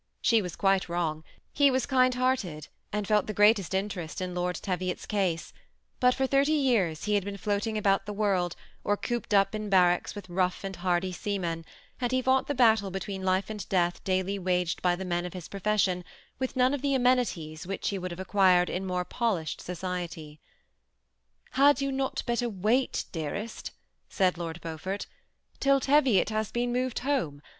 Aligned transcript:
She 0.19 0.41
was 0.41 0.55
quite 0.55 0.89
wrong; 0.89 1.23
he 1.53 1.69
was 1.69 1.85
kind 1.85 2.15
hearted, 2.15 2.69
and 2.91 3.07
felt 3.07 3.27
the 3.27 3.35
greatest 3.35 3.75
interest 3.75 4.19
in 4.19 4.33
Lord 4.33 4.55
Teviot's 4.55 5.05
case; 5.05 5.53
but 5.99 6.15
for 6.15 6.25
thirty 6.25 6.53
years 6.53 7.03
he 7.03 7.13
had 7.13 7.23
been 7.23 7.37
floating 7.37 7.77
about 7.77 8.07
the 8.07 8.13
world, 8.13 8.55
or 8.83 8.97
coc^ped 8.97 9.31
up 9.31 9.53
in 9.53 9.69
barracks 9.69 10.15
with 10.15 10.27
rough 10.27 10.63
and 10.63 10.77
hardy 10.77 11.11
seamen; 11.11 11.65
and 11.99 12.11
he 12.11 12.19
fought 12.19 12.47
the 12.47 12.55
battle 12.55 12.89
between 12.89 13.21
life 13.21 13.51
and 13.51 13.69
death 13.69 14.03
daily 14.03 14.39
waged 14.39 14.81
by 14.81 14.95
the 14.95 15.05
men 15.05 15.23
of 15.23 15.33
his 15.33 15.47
profession 15.47 16.03
with 16.39 16.55
none 16.55 16.73
of 16.73 16.81
the 16.81 16.95
amenities 16.95 17.67
which 17.67 17.89
he 17.89 17.99
would 17.99 18.09
have 18.09 18.19
acquired 18.19 18.71
in 18.71 18.87
more 18.87 19.05
polished 19.05 19.61
society. 19.61 20.39
^ 21.53 21.55
Had 21.57 21.79
you 21.79 21.91
not 21.91 22.23
better 22.25 22.49
wait, 22.49 23.05
dearest," 23.11 23.69
said 24.09 24.35
Lord 24.39 24.59
Beau 24.61 24.79
fort, 24.79 25.05
^ 25.57 25.59
till 25.59 25.79
Teviot 25.79 26.29
has 26.31 26.49
been 26.51 26.73
moved 26.73 26.97
home 27.05 27.43